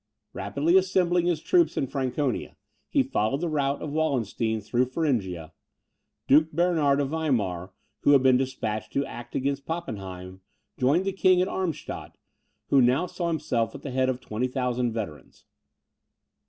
Rapidly 0.33 0.77
assembling 0.77 1.27
his 1.27 1.41
troops 1.43 1.77
in 1.77 1.85
Franconia, 1.85 2.55
he 2.89 3.03
followed 3.03 3.41
the 3.41 3.47
route 3.49 3.83
of 3.83 3.91
Wallenstein 3.93 4.59
through 4.59 4.85
Thuringia. 4.85 5.53
Duke 6.27 6.51
Bernard 6.51 6.99
of 6.99 7.09
Weimar, 7.09 7.71
who 7.99 8.13
had 8.13 8.23
been 8.23 8.35
despatched 8.35 8.91
to 8.93 9.05
act 9.05 9.35
against 9.35 9.67
Pappenheim, 9.67 10.41
joined 10.79 11.05
the 11.05 11.13
king 11.13 11.39
at 11.39 11.47
Armstadt, 11.47 12.17
who 12.69 12.81
now 12.81 13.05
saw 13.05 13.27
himself 13.27 13.75
at 13.75 13.83
the 13.83 13.91
head 13.91 14.09
of 14.09 14.19
20,000 14.19 14.91
veterans. 14.91 15.45